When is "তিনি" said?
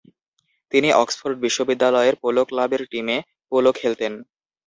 0.71-0.89